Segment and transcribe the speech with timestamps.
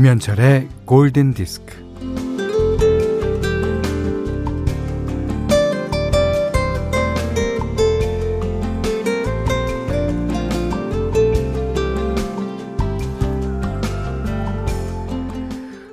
[0.00, 1.74] 김현철의 골든 디스크.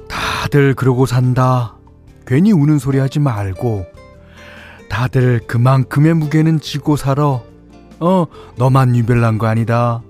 [0.08, 1.76] 다들 그러고 산다.
[2.26, 3.86] 괜히 우는 소리 하지 말고.
[4.90, 7.42] 다들 그만큼의 무게는 지고 살아.
[8.00, 10.02] 어, 너만 유별난 거 아니다.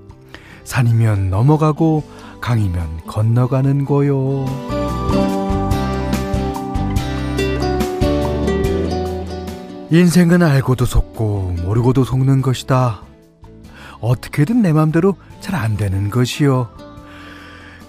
[0.65, 2.03] 산이면 넘어가고
[2.41, 4.45] 강이면 건너가는 거요.
[9.89, 13.01] 인생은 알고도 속고 모르고도 속는 것이다.
[14.01, 16.67] 어떻게든 내 맘대로 잘 안 되는 것이요.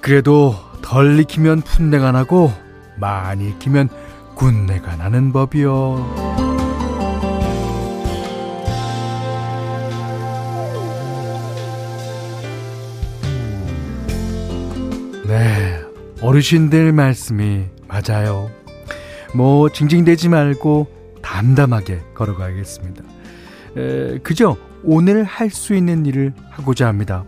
[0.00, 2.52] 그래도 덜 익히면 풋내가 나고
[2.96, 3.88] 많이 익히면
[4.36, 6.27] 군내가 나는 법이요.
[15.28, 15.78] 네,
[16.22, 18.50] 어르신들 말씀이 맞아요.
[19.34, 20.86] 뭐 징징대지 말고
[21.20, 23.04] 담담하게 걸어가야겠습니다.
[23.76, 27.24] 에, 그저 오늘 할 수 있는 일을 하고자 합니다.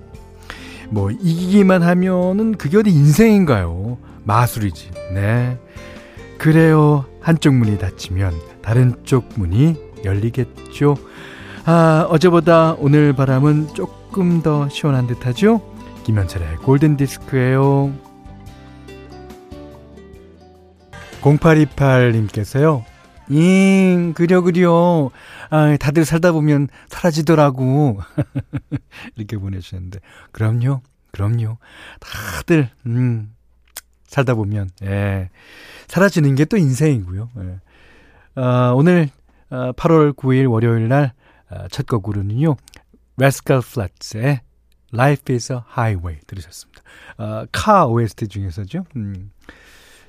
[0.88, 3.98] 뭐 이기기만 하면은 그게 어디 인생인가요?
[4.24, 4.90] 마술이지.
[5.14, 5.58] 네.
[6.38, 7.04] 그래요.
[7.20, 10.96] 한쪽 문이 닫히면 다른 쪽 문이 열리겠죠.
[11.66, 15.60] 아, 어제보다 오늘 바람은 조금 더 시원한 듯 하죠?
[16.04, 17.92] 김현철의 골든 디스크예요.
[21.20, 22.84] 0828님께서요.
[23.28, 25.10] 잉, 그려, 그려.
[25.50, 28.00] 아, 다들 살다 보면 사라지더라고.
[29.16, 30.00] 이렇게 보내주셨는데.
[30.32, 30.80] 그럼요,
[31.12, 31.58] 그럼요.
[32.00, 33.32] 다들, 음,
[34.06, 35.30] 살다 보면, 예.
[35.86, 37.30] 사라지는 게 또 인생이고요.
[37.38, 37.60] 예.
[38.34, 39.10] 아, 오늘,
[39.50, 41.12] 8월 9일 월요일 날,
[41.48, 42.56] 아, 첫 곡으로는요.
[43.16, 44.40] 레스칼 플랫의
[44.92, 46.82] Life is a Highway 들으셨습니다.
[47.18, 48.84] 어, 카 OST 중에서죠.
[48.96, 49.30] 음.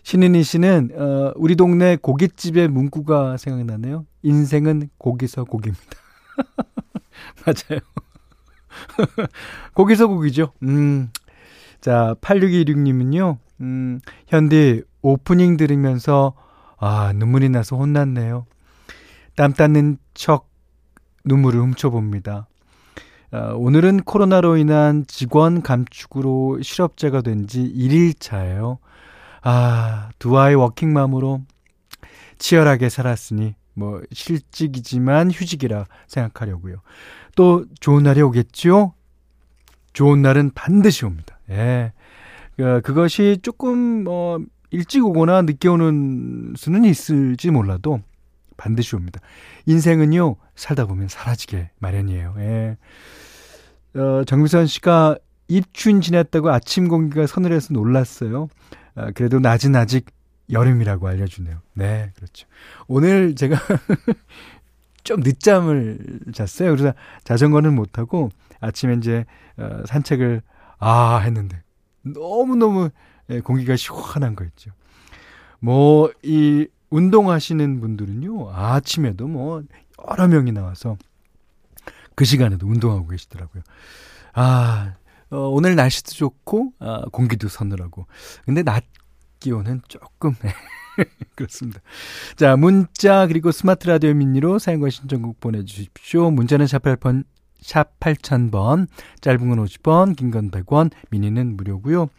[0.03, 4.05] 신인희 씨는 어, 우리 동네 고깃집의 문구가 생각나네요.
[4.23, 5.85] 인생은 고기서 고기입니다.
[7.45, 7.79] 맞아요.
[9.73, 10.53] 고기서 고기죠.
[10.63, 11.09] 음.
[11.81, 13.37] 자, 8626님은요.
[13.61, 16.33] 음, 현디 오프닝 들으면서
[16.77, 18.45] 아, 눈물이 나서 혼났네요.
[19.35, 20.49] 땀 닦는 척
[21.25, 22.47] 눈물을 훔쳐봅니다.
[23.31, 28.77] 어, 오늘은 코로나로 인한 직원 감축으로 실업자가 된 지 1일차예요.
[29.41, 31.41] 아, 두 아이 워킹맘으로
[32.37, 36.77] 치열하게 살았으니 뭐 실직이지만 휴직이라 생각하려고요.
[37.35, 38.93] 또 좋은 날이 오겠죠?
[39.93, 41.39] 좋은 날은 반드시 옵니다.
[41.49, 41.93] 예.
[42.57, 44.39] 그, 그것이 조금 뭐
[44.71, 48.01] 일찍 오거나 늦게 오는 수는 있을지 몰라도
[48.61, 49.19] 반드시 옵니다.
[49.65, 52.35] 인생은요, 살다 보면 사라지게 마련이에요.
[52.37, 52.77] 예.
[53.99, 55.17] 어, 정미선 씨가
[55.47, 58.49] 입춘 지났다고 아침 공기가 서늘해서 놀랐어요.
[58.93, 60.05] 아, 그래도 낮은 아직
[60.51, 61.57] 여름이라고 알려주네요.
[61.73, 62.47] 네, 그렇죠.
[62.87, 63.57] 오늘 제가
[65.03, 66.69] 좀 늦잠을 잤어요.
[66.75, 66.93] 그래서
[67.23, 68.29] 자전거는 못하고
[68.59, 69.25] 아침에 이제
[69.57, 70.43] 어, 산책을
[70.77, 71.63] 아 했는데
[72.03, 72.91] 너무너무
[73.31, 74.69] 예, 공기가 시원한 거 있죠.
[75.59, 79.63] 뭐 이 운동하시는 분들은요 아침에도 뭐
[80.09, 80.97] 여러 명이 나와서
[82.15, 83.63] 그 시간에도 운동하고 계시더라고요.
[84.33, 84.95] 아,
[85.31, 88.05] 어, 오늘 날씨도 좋고, 아, 공기도 서늘하고.
[88.45, 88.83] 근데 낮
[89.39, 90.35] 기온은 조금,
[91.35, 91.79] 그렇습니다.
[92.35, 96.29] 자, 문자, 그리고 스마트 라디오 미니로 사용과 신청곡 보내주십시오.
[96.31, 97.23] 문자는 샵 8번,
[97.61, 98.87] 샵 8000번,
[99.21, 102.09] 짧은 건 50원, 긴 건 100원, 미니는 무료고요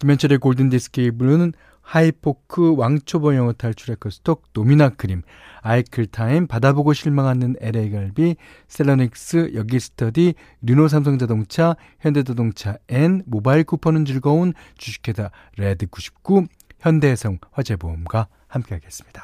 [0.00, 1.52] 김현철의 골든디스크 이블루는
[1.82, 5.22] 하이포크 왕초보 영어 탈출 에코스톡 노미나 크림
[5.60, 8.36] 아이클타임 받아보고 실망하는 LA갈비
[8.68, 16.48] 셀러닉스 여기스터디 르노 삼성자동차 현대자동차 N 모바일 쿠폰은 즐거운 주식회사 레드99
[16.80, 19.22] 현대해성 화재보험과 함께하겠습니다.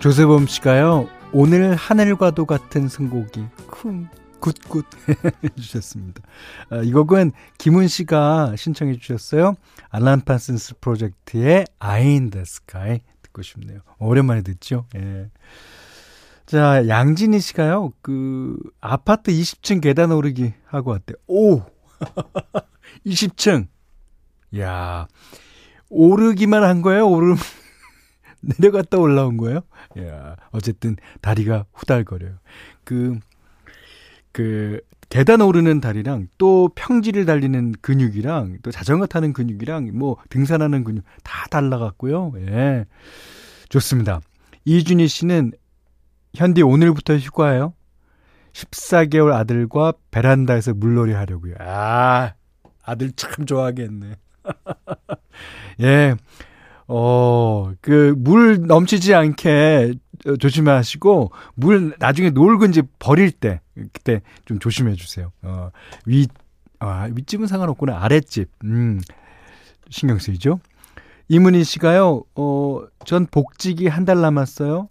[0.00, 4.08] 조세범 씨가요 오늘 하늘과도 같은 선곡이 good
[4.40, 4.86] good good
[5.44, 6.22] 해주셨습니다.
[6.70, 9.54] 아, 이 곡은 김은 씨가 신청해 주셨어요.
[9.90, 13.80] 알란 파슨스 프로젝트의 Eye in the Sky 듣고 싶네요.
[13.98, 14.86] 오랜만에 듣죠?
[14.96, 15.30] 예.
[16.46, 21.16] 자, 양진희 씨가요, 그, 아파트 20층 계단 오르기 하고 왔대요.
[21.26, 21.62] 오!
[23.04, 23.66] 20층!
[24.58, 25.06] 야
[25.90, 27.06] 오르기만 한 거예요?
[27.06, 27.34] 오르,
[28.40, 29.60] 내려갔다 올라온 거예요?
[30.00, 32.38] 야 어쨌든 다리가 후달거려요.
[32.84, 33.18] 그,
[34.32, 34.80] 그
[35.10, 41.46] 계단 오르는 다리랑 또 평지를 달리는 근육이랑 또 자전거 타는 근육이랑 뭐 등산하는 근육 다
[41.50, 42.32] 달라갔고요.
[42.36, 42.84] 예.
[43.68, 44.20] 좋습니다.
[44.64, 45.52] 이준희 씨는
[46.34, 47.72] 현디 오늘부터 휴가예요.
[48.52, 51.54] 14개월 아들과 베란다에서 물놀이 하려고요.
[51.60, 52.34] 아,
[52.82, 54.14] 아들 참 좋아하겠네.
[55.82, 56.14] 예.
[56.86, 59.94] 어, 그, 물 넘치지 않게
[60.36, 63.60] 조심하시고, 물 나중에 놀근지 버릴 때,
[63.92, 65.32] 그때 좀 조심해 주세요.
[65.42, 65.70] 어,
[66.06, 66.26] 위,
[66.80, 68.02] 아, 윗집은 상관없구나.
[68.02, 68.50] 아랫집.
[68.64, 69.00] 음,
[69.90, 70.60] 신경 쓰이죠?
[71.28, 74.88] 이문희 씨가요, 어, 전 복직이 한 달 남았어요.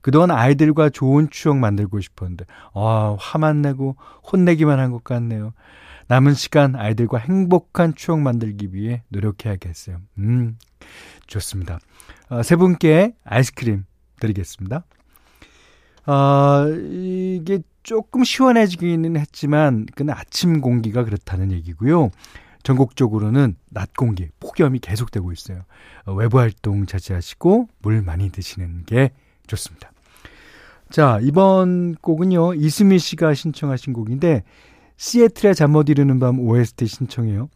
[0.00, 2.44] 그동안 아이들과 좋은 추억 만들고 싶었는데,
[2.74, 3.96] 아, 화만 내고
[4.32, 5.52] 혼내기만 한 것 같네요.
[6.08, 9.98] 남은 시간 아이들과 행복한 추억 만들기 위해 노력해야겠어요.
[10.18, 10.58] 음,
[11.28, 11.78] 좋습니다.
[12.28, 13.84] 어, 세 분께 아이스크림
[14.22, 14.84] 드리겠습니다.
[16.06, 22.10] 어, 이게 조금 시원해지기는 했지만, 그는 아침 공기가 그렇다는 얘기고요.
[22.62, 25.62] 전국적으로는 낮 공기, 폭염이 계속되고 있어요.
[26.06, 29.10] 어, 외부 활동 자제하시고 물 많이 드시는 게
[29.48, 29.90] 좋습니다.
[30.90, 34.44] 자, 이번 곡은요, 이수미 씨가 신청하신 곡인데,
[34.96, 37.48] 시애틀의 잠 못 이루는 밤 OST 신청해요.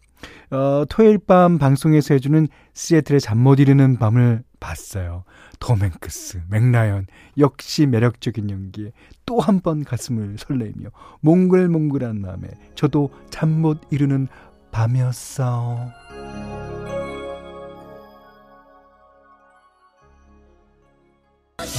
[0.51, 5.25] 어, 토요일 밤 방송에서 해주는 시애틀의 잠 못 이루는 밤을 봤어요.
[5.61, 7.07] 톰 행크스, 맥라이언,
[7.39, 8.93] 역시 매력적인 연기에
[9.27, 14.29] 또 한 번 가슴을 설레며 몽글몽글한 마음에 저도 잠 못 이루는
[14.71, 15.91] 밤이었어.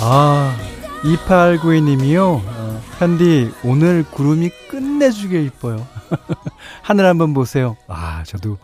[0.02, 0.56] 아,
[1.04, 2.42] 2892님이요.
[2.44, 5.86] 어, 현디, 오늘 구름이 끝내주게 이뻐요.
[6.82, 7.78] 하늘 한번 보세요.
[7.88, 8.58] 아, 저도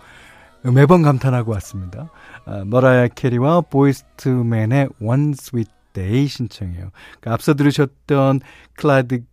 [0.63, 2.09] 매번 감탄하고 왔습니다.
[2.45, 6.91] 아, 머라이어 캐리와 보이즈 투 맨의 One Sweet Day 신청해요.
[7.19, 8.41] 그러니까 앞서 들으셨던
[8.75, 9.23] 클라이드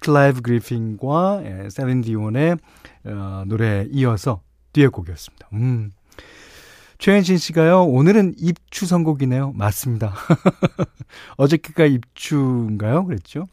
[0.00, 2.56] 클라이브 그리핀과 예, 셀린 디온의
[3.06, 4.42] 어, 노래에 이어서
[4.72, 5.48] 뒤에 곡이었습니다.
[5.54, 5.90] 음.
[6.98, 9.52] 최현신 씨가요, 오늘은 입추 선곡이네요.
[9.52, 10.14] 맞습니다.
[11.36, 13.04] 어저께가 입추인가요?
[13.04, 13.46] 그랬죠?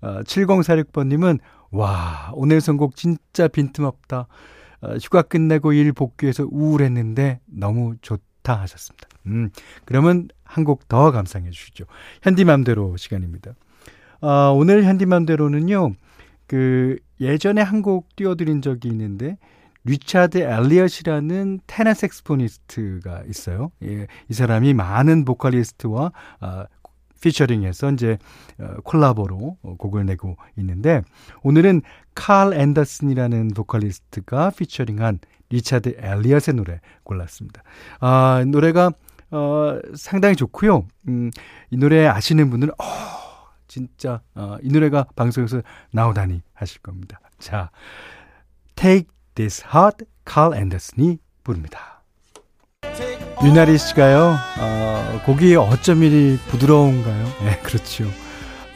[0.00, 1.38] 어, 7046번님은,
[1.70, 4.26] 와, 오늘 선곡 진짜 빈틈없다.
[4.82, 9.08] 어, 휴가 끝내고 일 복귀해서 우울했는데 너무 좋다 하셨습니다.
[9.26, 9.50] 음,
[9.84, 11.84] 그러면 한 곡 더 감상해 주시죠.
[12.22, 13.52] 현디맘대로 시간입니다.
[14.20, 15.94] 어, 오늘 현디맘대로는요,
[16.46, 19.36] 그, 예전에 한 곡 띄워드린 적이 있는데,
[19.84, 23.70] 리차드 엘리엇이라는 테너 saxophonist가 있어요.
[23.82, 26.64] 예, 이 사람이 많은 보컬리스트와 어,
[27.22, 28.18] 피처링해서 이제
[28.58, 31.02] 어, 콜라보로 어, 곡을 내고 있는데
[31.42, 31.80] 오늘은
[32.14, 35.20] 칼 앤더슨이라는 보컬리스트가 피처링한
[35.50, 37.62] 리차드 엘리엇의 노래 골랐습니다.
[38.00, 38.92] 아, 노래가
[39.30, 40.86] 어, 상당히 좋고요.
[41.08, 41.30] 음,
[41.70, 42.84] 이 노래 아시는 분들은 어,
[43.68, 45.62] 진짜 어, 이 노래가 방송에서
[45.92, 47.20] 나오다니 하실 겁니다.
[47.38, 47.70] 자,
[48.74, 52.02] Take This Heart, 칼 앤더슨이 부릅니다.
[53.42, 57.24] 유나리 씨가요, 어, 곡이 어쩜 이리 부드러운가요?
[57.44, 58.04] 네, 그렇죠.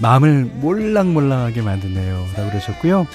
[0.01, 2.27] 마음을 몰랑몰랑하게 만드네요.
[2.37, 3.07] 라고 그러셨고요.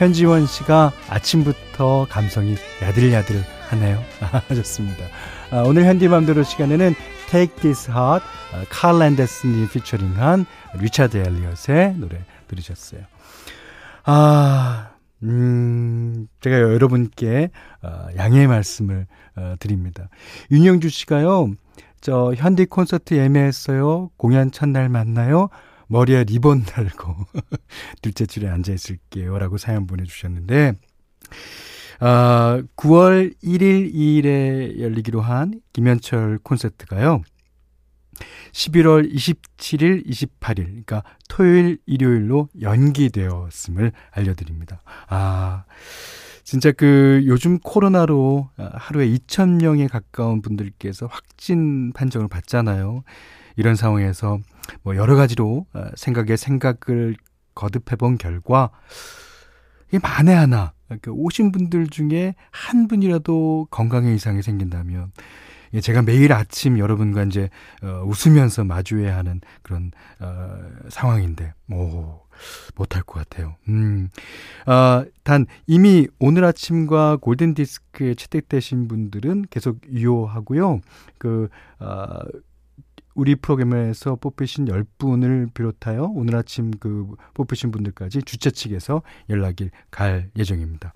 [0.00, 4.02] 현지원 씨가 아침부터 감성이 야들야들 하네요.
[4.48, 5.04] 하셨습니다.
[5.50, 6.94] 아, 오늘 현디맘대로 시간에는
[7.30, 8.24] Take This Heart,
[8.54, 10.46] 어, 칼 앤더슨이 피처링한
[10.78, 13.02] 리차드 엘리엇의 노래 들으셨어요.
[14.04, 14.92] 아,
[15.22, 17.50] 음, 제가 여러분께
[17.82, 20.08] 어, 양해의 말씀을 어, 드립니다.
[20.50, 21.50] 윤영주 씨가요,
[22.00, 24.08] 저 현디 콘서트 예매했어요.
[24.16, 25.50] 공연 첫날 만나요.
[25.90, 27.16] 머리에 리본 달고
[28.00, 29.36] 둘째 줄에 앉아 있을게요.
[29.38, 30.74] 라고 사연 보내주셨는데,
[31.98, 37.22] 아, 9월 1일, 2일에 열리기로 한 김현철 콘서트가요.
[38.52, 44.82] 11월 27일, 28일, 그러니까 토요일, 일요일로 연기되었음을 알려드립니다.
[45.08, 45.64] 아,
[46.44, 53.02] 진짜 그 요즘 코로나로 하루에 2,000명에 가까운 분들께서 확진 판정을 받잖아요.
[53.56, 54.38] 이런 상황에서
[54.82, 57.16] 뭐 여러 가지로 생각에 생각을
[57.54, 58.70] 거듭해 본 결과,
[59.88, 60.72] 이게 만에 하나,
[61.02, 65.12] 그 오신 분들 중에 한 분이라도 건강에 이상이 생긴다면,
[65.72, 67.48] 예, 제가 매일 아침 여러분과 이제
[67.82, 70.58] 어, 웃으면서 마주해야 하는 그런 어,
[70.88, 72.20] 상황인데, 오,
[72.74, 73.56] 못할 것 같아요.
[73.68, 74.08] 음,
[74.66, 80.80] 어, 단 이미 오늘 아침과 골든 디스크에 채택되신 분들은 계속 유효하고요.
[81.18, 81.48] 그
[81.78, 82.20] 어,
[83.14, 90.92] 우리 프로그램에서 뽑히신 10분을 비롯하여 오늘 아침 그 뽑히신 분들까지 주최 측에서 연락이 갈 예정입니다.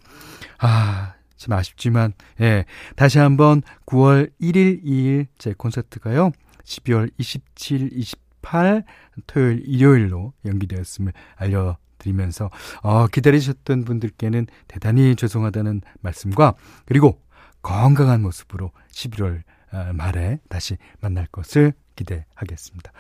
[0.58, 2.64] 아, 참 아쉽지만, 예.
[2.96, 6.30] 다시 한번 9월 1일, 2일 제 콘서트가요.
[6.64, 8.84] 12월 27, 28
[9.26, 12.50] 토요일, 일요일로 연기되었음을 알려 드리면서,
[12.82, 16.54] 어, 기다리셨던 분들께는 대단히 죄송하다는 말씀과,
[16.86, 17.20] 그리고
[17.62, 22.92] 건강한 모습으로 11월 어, 어, 말에 다시 만날 것을 기대하겠습니다.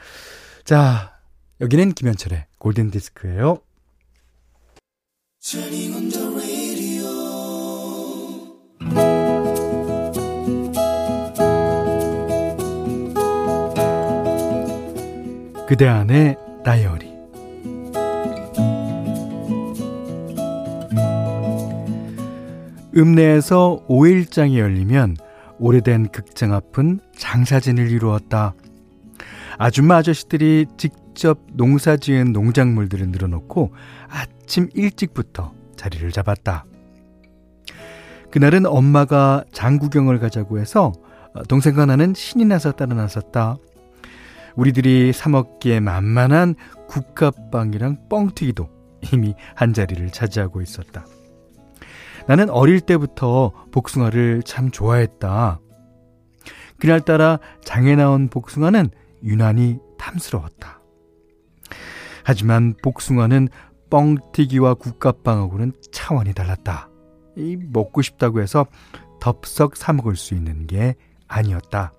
[0.64, 1.20] 자,
[1.60, 3.60] 여기는 김현철의 골든 디스크예요.
[15.66, 17.14] 그대 안의 다이어리
[22.96, 25.16] 읍내에서 5일장이 열리면
[25.64, 28.52] 오래된 극장 앞은 장사진을 이루었다.
[29.56, 33.72] 아줌마 아저씨들이 직접 농사 지은 농작물들을 늘어놓고
[34.10, 36.66] 아침 일찍부터 자리를 잡았다.
[38.30, 40.92] 그날은 엄마가 장구경을 가자고 해서
[41.48, 43.56] 동생과 나는 신이 나서 따라 나섰다.
[44.56, 46.56] 우리들이 사먹기에 만만한
[46.88, 48.68] 국화빵이랑 뻥튀기도
[49.14, 51.06] 이미 한 자리를 차지하고 있었다.
[52.26, 55.60] 나는 어릴 때부터 복숭아를 참 좋아했다.
[56.78, 58.90] 그날따라 장에 나온 복숭아는
[59.22, 60.80] 유난히 탐스러웠다.
[62.24, 63.48] 하지만 복숭아는
[63.90, 66.88] 뻥튀기와 국화빵하고는 차원이 달랐다.
[67.36, 68.66] 이 먹고 싶다고 해서
[69.20, 70.94] 덥석 사 먹을 수 있는 게
[71.28, 71.92] 아니었다.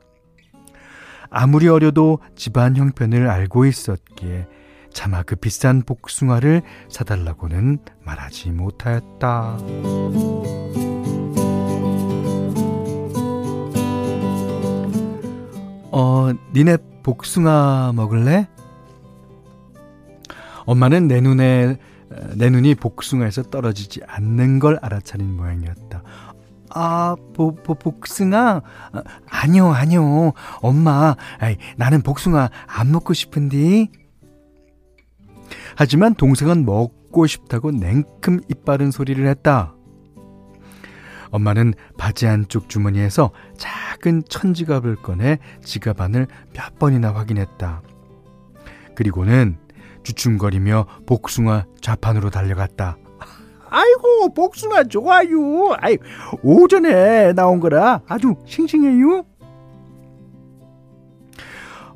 [1.30, 4.48] 아무리 어려도 집안 형편을 알고 있었기에
[4.96, 9.58] 차마 그 비싼 복숭아를 사달라고는 말하지 못하였다.
[15.92, 18.48] 어, 니네 복숭아 먹을래?
[20.66, 21.78] 엄마는 내 눈에
[22.36, 26.04] 내 눈이 복숭아에서 떨어지지 않는 걸 알아차린 모양이었다.
[26.70, 28.62] 아, 보, 보, 복숭아?
[28.94, 30.32] 아, 아니요, 아니요.
[30.62, 34.05] 엄마, 아이, 나는 복숭아 안 먹고 싶은디.
[35.76, 39.74] 하지만 동생은 먹고 싶다고 냉큼 이빠른 소리를 했다.
[41.32, 47.82] 엄마는 바지 안쪽 주머니에서 작은 천지갑을 꺼내 지갑 안을 몇 번이나 확인했다.
[48.96, 49.58] 그리고는
[50.04, 52.98] 주춤거리며 복숭아 좌판으로 달려갔다.
[53.70, 55.74] 아이고 복숭아 좋아요.
[55.80, 55.98] 아이
[56.42, 59.26] 오전에 나온 거라 아주 싱싱해요.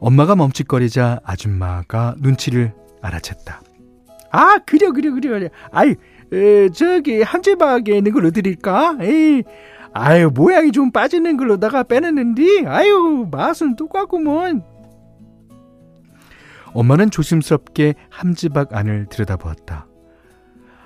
[0.01, 3.59] 엄마가 멈칫거리자 아줌마가 눈치를 알아챘다.
[4.31, 5.49] 아 그려 그려 그려 그려.
[5.71, 5.95] 아이
[6.31, 8.97] 에, 저기 한지박에 있는 걸로 드릴까?
[9.01, 9.43] 에이
[9.93, 14.63] 아유 모양이 좀 빠지는 걸로다가 빼냈는데 아유 맛은 똑같구먼.
[16.73, 19.87] 엄마는 조심스럽게 함지박 안을 들여다보았다.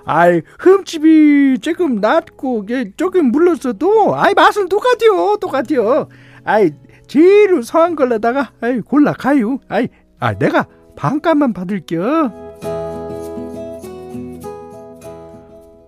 [0.05, 2.65] 아이 흠집이 조금 낮고
[2.97, 6.09] 조금 물렀어도 아이 맛은 똑같아요 똑같아요
[6.43, 6.71] 아이
[7.07, 9.87] 제일 성한 걸로다가 아이 골라 가요 아이
[10.19, 12.31] 아 내가 반값만 받을게요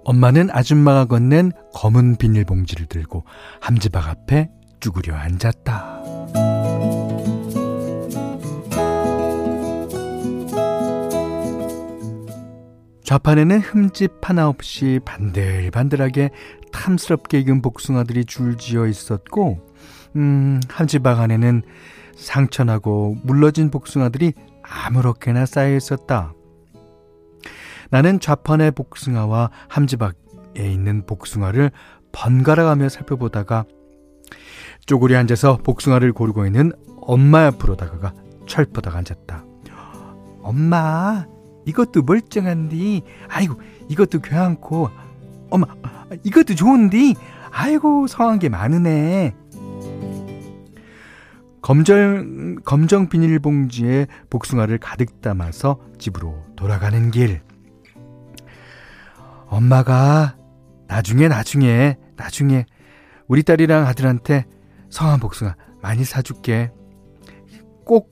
[0.05, 3.23] 엄마는 아줌마가 건넨 검은 비닐봉지를 들고
[3.59, 6.03] 함지박 앞에 쭈그려 앉았다.
[13.03, 16.29] 좌판에는 흠집 하나 없이 반들반들하게
[16.71, 19.59] 탐스럽게 익은 복숭아들이 줄지어 있었고,
[20.15, 21.61] 음, 함지박 안에는
[22.15, 24.33] 상처나고 물러진 복숭아들이
[24.67, 26.33] 아무렇게나 쌓여 있었다.
[27.89, 30.13] 나는 좌판의 복숭아와 함지박에
[30.57, 31.71] 있는 복숭아를
[32.11, 33.65] 번갈아가며 살펴보다가
[34.85, 38.13] 쪼그려 앉아서 복숭아를 고르고 있는 엄마 옆으로 다가가
[38.47, 39.43] 철퍼다가 앉았다.
[40.41, 41.25] 엄마,
[41.65, 43.01] 이것도 멀쩡한디.
[43.29, 44.89] 아이고, 이것도 괜찮고.
[45.49, 45.65] 엄마,
[46.23, 47.15] 이것도 좋은디.
[47.51, 49.35] 아이고, 성한 게 많으네.
[51.65, 57.41] 검정, 검정 비닐봉지에 복숭아를 가득 담아서 집으로 돌아가는 길.
[59.47, 60.37] 엄마가
[60.87, 62.67] 나중에, 나중에, 나중에
[63.27, 64.45] 우리 딸이랑 아들한테
[64.91, 66.71] 성한 복숭아 많이 사줄게.
[67.83, 68.11] 꼭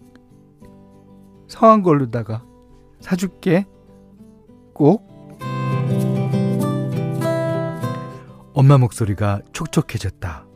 [1.47, 2.43] 성한 걸로다가
[3.01, 3.67] 사줄게.
[4.73, 5.37] 꼭.
[8.55, 10.47] 엄마 목소리가 촉촉해졌다.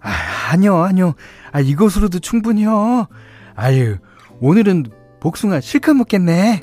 [0.00, 0.10] 아,
[0.52, 1.14] 아니요, 아니요.
[1.50, 3.06] 아, 이것으로도 충분히요.
[3.54, 3.96] 아유,
[4.40, 4.84] 오늘은
[5.20, 6.60] 복숭아 실컷 먹겠네.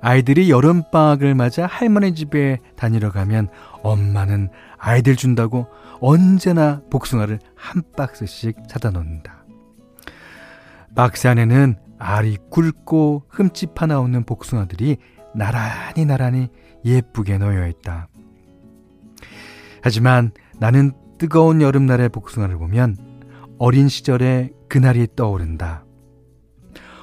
[0.00, 3.48] 아이들이 여름방학을 맞아 할머니 집에 다니러 가면
[3.82, 4.48] 엄마는
[4.78, 5.66] 아이들 준다고
[6.00, 9.44] 언제나 복숭아를 한 박스씩 사다 놓는다.
[10.94, 14.98] 박스 안에는 알이 굵고 흠집 하나 없는 복숭아들이
[15.34, 16.48] 나란히 나란히
[16.84, 18.08] 예쁘게 놓여 있다.
[19.82, 22.96] 하지만 나는 뜨거운 여름날의 복숭아를 보면
[23.58, 25.84] 어린 시절의 그날이 떠오른다.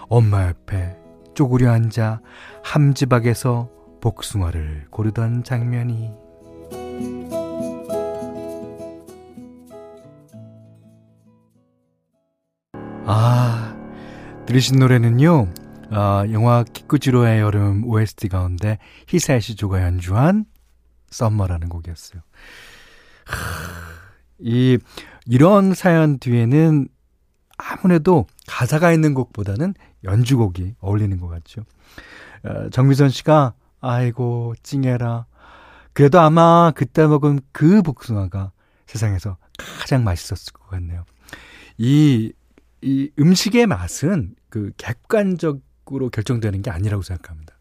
[0.10, 0.98] 엄마 옆에
[1.34, 2.22] 쪼그려 앉아
[2.64, 3.70] 함지박에서
[4.02, 6.12] 복숭아를 고르던 장면이
[13.06, 13.76] 아
[14.46, 15.48] 들으신 노래는요
[15.92, 18.78] 어, 영화 키쿠지로의 여름 OST 가운데
[19.08, 20.46] 히사이시 조가 연주한
[21.10, 22.22] 썸머라는 곡이었어요
[24.40, 24.78] 이,
[25.26, 26.88] 이런 사연 뒤에는
[27.58, 31.64] 아무래도 가사가 있는 곡보다는 연주곡이 어울리는 것 같죠.
[32.44, 35.26] 어, 정미선 씨가, 아이고, 찡해라.
[35.94, 38.52] 그래도 아마 그때 먹은 그 복숭아가
[38.86, 39.38] 세상에서
[39.80, 41.04] 가장 맛있었을 것 같네요.
[41.78, 42.32] 이,
[42.82, 45.60] 이 음식의 맛은 그 객관적
[45.96, 47.54] 으로 결정되는 게 아니라고 생각합니다.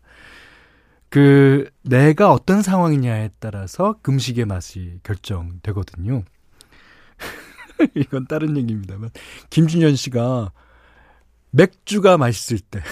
[1.08, 6.24] 그 내가 어떤 상황이냐에 따라서 음식의 맛이 결정되거든요.
[7.94, 9.10] 이건 다른 얘기입니다만
[9.50, 10.52] 김준현 씨가
[11.50, 12.82] 맥주가 맛있을 때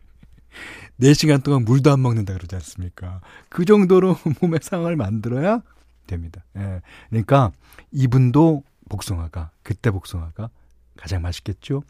[1.00, 3.20] 4시간 동안 물도 안 먹는다 그러지 않습니까?
[3.48, 5.62] 그 정도로 몸의 상황을 만들어야
[6.06, 6.44] 됩니다.
[6.56, 6.82] 예.
[7.08, 7.52] 그러니까
[7.90, 10.50] 이분도 복숭아가 그때 복숭아가
[10.96, 11.82] 가장 맛있겠죠.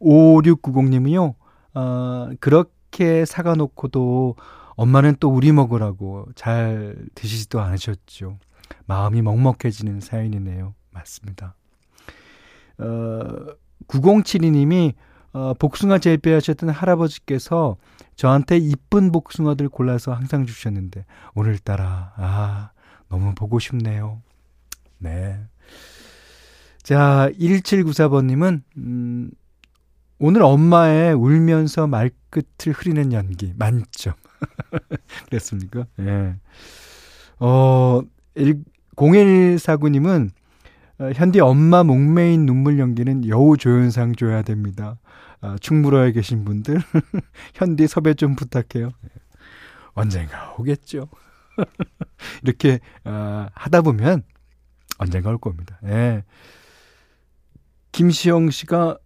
[0.00, 1.34] 5690님이요.
[1.74, 4.36] 어, 그렇게 사가 놓고도
[4.76, 8.38] 엄마는 또 우리 먹으라고 잘 드시지도 않으셨죠.
[8.86, 10.74] 마음이 먹먹해지는 사연이네요.
[10.90, 11.54] 맞습니다.
[12.78, 13.54] 어,
[13.86, 14.94] 9072님이
[15.32, 17.76] 어, 복숭아 재배하셨던 할아버지께서
[18.14, 21.04] 저한테 이쁜 복숭아들 골라서 항상 주셨는데
[21.34, 22.70] 오늘따라 아
[23.08, 24.22] 너무 보고 싶네요.
[24.98, 25.40] 네.
[26.82, 29.30] 자 1794번님은 음,
[30.18, 34.14] 오늘 엄마의 울면서 말끝을 흐리는 연기 만점.
[35.28, 35.86] 그랬습니까?
[35.98, 36.02] 예.
[36.04, 36.36] 네.
[37.40, 38.02] 어
[38.36, 40.30] 0149님은
[40.98, 44.96] 어, 현디 엄마 목매인 눈물 연기는 여우 조연상 줘야 됩니다.
[45.40, 46.80] 아, 충무로에 계신 분들
[47.54, 48.90] 현디 섭외 좀 부탁해요.
[49.94, 51.08] 언젠가 오겠죠.
[52.42, 54.22] 이렇게 어, 하다 보면
[54.98, 55.78] 언젠가 올 겁니다.
[55.84, 56.24] 예.
[57.92, 58.98] 김시영 씨가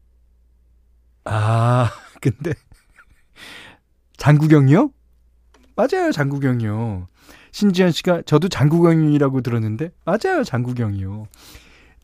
[1.25, 2.55] 아 근데
[4.17, 4.91] 장구경이요?
[5.77, 7.07] 맞아요 장구경이요.
[7.53, 11.27] 신지현 씨가 저도 장구경이라고 들었는데 맞아요 장구경이요.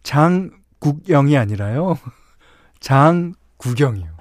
[0.03, 1.99] 장국영이 아니라요.
[2.81, 4.15] 장구경이요.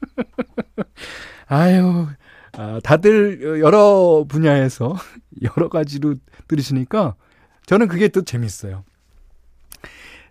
[1.48, 2.06] 아유,
[2.52, 4.96] 아, 다들 여러 분야에서
[5.42, 6.14] 여러 가지로
[6.48, 7.14] 들으시니까
[7.66, 8.84] 저는 그게 또 재밌어요.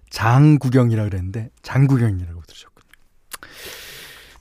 [0.09, 2.74] 장구경이라 그랬는데 장구경이라고 들으셨군요.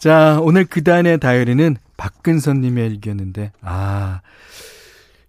[0.04, 4.20] 자, 오늘 그단의 다이어리는 박근선님의 일기였는데 아,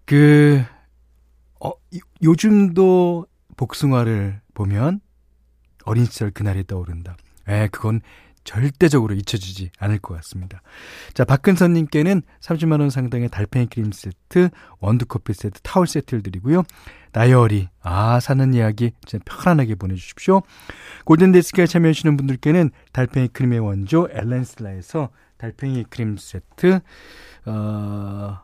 [0.03, 0.65] 그
[1.61, 1.71] 어,
[2.21, 4.99] 요즘도 복숭아를 보면
[5.85, 7.15] 어린 시절 그날이 떠오른다.
[7.47, 8.01] 에, 그건
[8.45, 10.61] 절대적으로 잊혀지지 않을 것 같습니다.
[11.13, 16.63] 자, 박근선님께는 30만원 상당의 달팽이 크림 세트, 원두커피 세트, 타월 세트를 드리고요.
[17.11, 20.43] 다이어리, 아, 사는 이야기, 진짜 편안하게 보내주십시오.
[21.05, 26.79] 골든데스크에 참여해주시는 분들께는 달팽이 크림의 원조, 엘렌슬라에서 달팽이 크림 세트,
[27.45, 28.39] 어,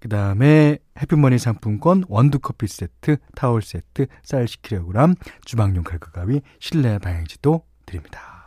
[0.00, 7.64] 그 다음에 해피머니 상품권, 원두커피 세트, 타월 세트, 쌀 10kg, 주방용 칼과 가위, 실내 방향지도
[7.86, 8.37] 드립니다.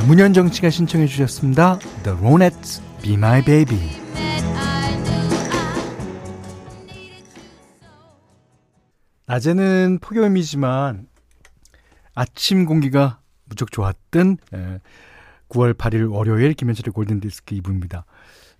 [0.00, 1.78] 자, 문현정 씨가 신청해 주셨습니다.
[2.04, 3.78] The Ronettes, Be My Baby.
[9.26, 11.06] 낮에는 폭염이지만
[12.14, 14.38] 아침 공기가 무척 좋았던
[15.50, 18.04] 9월 8일 월요일 김현철의 골든디스크 2부입니다.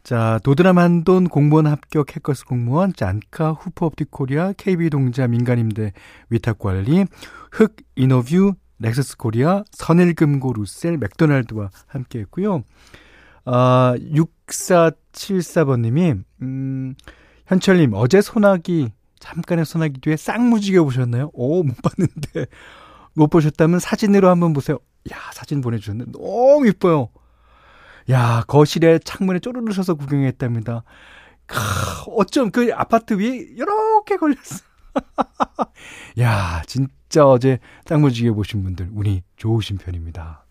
[0.02, 5.94] 자, 도드람 한돈 공무원 합격 해커스 공무원, 짠카, 후퍼업틱 코리아, KB동자 민간임대
[6.28, 7.06] 위탁 관리,
[7.50, 12.64] 흑 인어뷰, 넥서스 코리아, 선일금고 루셀, 맥도날드와 함께 했고요.
[13.44, 16.94] 아, 6474번님이, 음,
[17.46, 18.88] 현철님, 어제 소나기,
[19.18, 21.30] 잠깐의 소나기 뒤에 쌍무지개 보셨나요?
[21.34, 22.46] 오, 못 봤는데.
[23.14, 24.78] 못 보셨다면 사진으로 한번 보세요.
[25.12, 27.10] 야, 사진 보내주셨는데 너무 이뻐요.
[28.10, 30.84] 야, 거실에 창문에 쪼르르 서서 구경했답니다.
[31.46, 31.58] 크,
[32.16, 34.64] 어쩜 그 아파트 위에 이렇게 걸렸어.
[36.20, 40.44] 야, 진짜 어제 땅무지개 보신 분들 운이 좋으신 편입니다.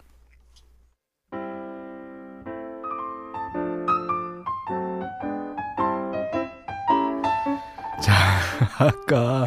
[8.02, 8.13] 자,
[8.78, 9.45] 아까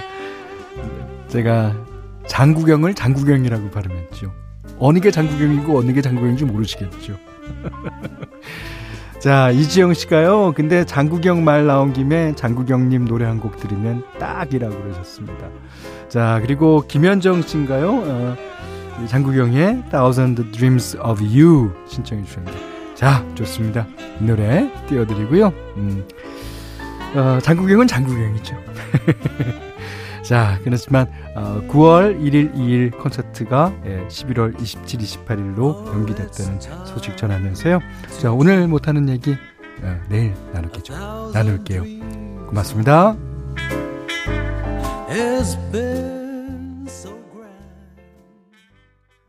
[1.28, 1.74] 제가
[2.26, 4.32] 장구경을 장구경이라고 발음했죠.
[4.78, 7.18] 어느 게 장구경이고 어느 게 장구경인지 모르시겠죠.
[9.22, 10.52] 자, 이지영 씨가요.
[10.56, 15.48] 근데 장구경 말 나온 김에 장구경님 노래 한 곡 들으면 딱이라고 그러셨습니다.
[16.08, 18.02] 자, 그리고 김현정 씨인가요?
[18.04, 18.36] 어,
[19.06, 22.58] 장구경의 Thousand Dreams of You 신청해 주셨는데.
[22.94, 23.86] 자, 좋습니다.
[24.20, 25.52] 이 노래 띄워드리고요.
[25.76, 26.04] 음,
[27.14, 28.56] 어, 장구경은 장구경이죠.
[30.22, 37.80] 자, 그렇지만 어, 9월 1일, 2일 콘서트가 예, 11월 27, 28일로 연기됐다는 소식 전하면서요.
[38.20, 39.36] 자, 오늘 못하는 얘기
[39.82, 41.32] 어, 내일 나눌게죠.
[41.34, 41.82] 나눌게요.
[42.46, 43.16] 고맙습니다.